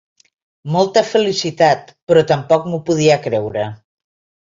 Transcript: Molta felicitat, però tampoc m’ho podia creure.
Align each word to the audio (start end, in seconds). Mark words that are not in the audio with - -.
Molta 0.75 1.03
felicitat, 1.09 1.93
però 2.09 2.25
tampoc 2.35 2.67
m’ho 2.73 2.83
podia 2.91 3.23
creure. 3.31 3.73